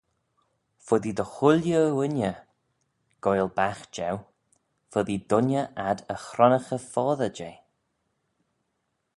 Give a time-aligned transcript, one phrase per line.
[0.85, 2.31] "Foddee dy chooilley ghooinney
[3.23, 4.15] goaill baght jeu;
[4.91, 7.55] foddee dooinney ad y chronnaghey foddey jeh."